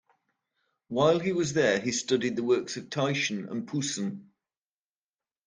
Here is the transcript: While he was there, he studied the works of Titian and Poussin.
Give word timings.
While 0.87 1.19
he 1.19 1.31
was 1.31 1.53
there, 1.53 1.79
he 1.79 1.91
studied 1.91 2.35
the 2.35 2.41
works 2.43 2.75
of 2.75 2.89
Titian 2.89 3.47
and 3.49 3.67
Poussin. 3.67 4.31